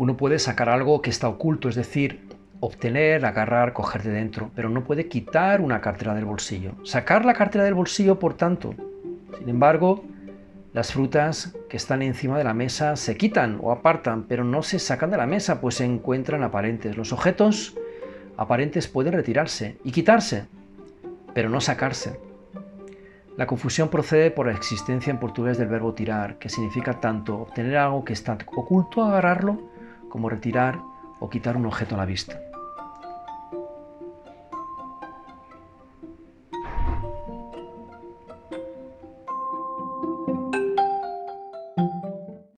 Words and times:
Uno 0.00 0.16
puede 0.16 0.38
sacar 0.38 0.70
algo 0.70 1.02
que 1.02 1.10
está 1.10 1.28
oculto, 1.28 1.68
es 1.68 1.74
decir, 1.74 2.26
obtener, 2.60 3.26
agarrar, 3.26 3.74
coger 3.74 4.02
de 4.02 4.12
dentro, 4.12 4.50
pero 4.54 4.70
no 4.70 4.82
puede 4.82 5.08
quitar 5.08 5.60
una 5.60 5.82
cartera 5.82 6.14
del 6.14 6.24
bolsillo. 6.24 6.72
Sacar 6.84 7.26
la 7.26 7.34
cartera 7.34 7.64
del 7.64 7.74
bolsillo, 7.74 8.18
por 8.18 8.32
tanto. 8.32 8.74
Sin 9.36 9.50
embargo, 9.50 10.02
las 10.72 10.94
frutas 10.94 11.54
que 11.68 11.76
están 11.76 12.00
encima 12.00 12.38
de 12.38 12.44
la 12.44 12.54
mesa 12.54 12.96
se 12.96 13.18
quitan 13.18 13.58
o 13.60 13.72
apartan, 13.72 14.22
pero 14.22 14.42
no 14.42 14.62
se 14.62 14.78
sacan 14.78 15.10
de 15.10 15.18
la 15.18 15.26
mesa, 15.26 15.60
pues 15.60 15.74
se 15.74 15.84
encuentran 15.84 16.42
aparentes. 16.44 16.96
Los 16.96 17.12
objetos 17.12 17.76
aparentes 18.38 18.88
pueden 18.88 19.12
retirarse 19.12 19.76
y 19.84 19.92
quitarse, 19.92 20.46
pero 21.34 21.50
no 21.50 21.60
sacarse. 21.60 22.18
La 23.36 23.46
confusión 23.46 23.90
procede 23.90 24.30
por 24.30 24.46
la 24.46 24.52
existencia 24.52 25.10
en 25.10 25.20
portugués 25.20 25.58
del 25.58 25.68
verbo 25.68 25.92
tirar, 25.92 26.38
que 26.38 26.48
significa 26.48 27.00
tanto 27.00 27.42
obtener 27.42 27.76
algo 27.76 28.02
que 28.02 28.14
está 28.14 28.38
oculto, 28.56 29.04
agarrarlo, 29.04 29.68
como 30.10 30.28
retirar 30.28 30.82
o 31.20 31.30
quitar 31.30 31.56
un 31.56 31.64
objeto 31.64 31.94
a 31.94 31.98
la 31.98 32.04
vista. 32.04 32.38